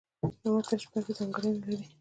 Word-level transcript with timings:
متن 0.45 0.77
شپږ 0.83 1.05
ځانګړني 1.17 1.59
لري. 1.61 1.85